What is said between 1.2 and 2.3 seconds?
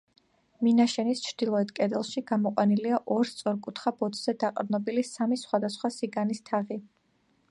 ჩრდილოეთ კედელში